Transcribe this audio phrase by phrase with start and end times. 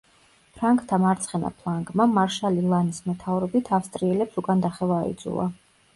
[0.53, 5.47] ფრანგთა მარცხენა ფლანგმა, მარშალი ლანის მეთაურობით ავსტრიელებს უკან დახევა აიძულა.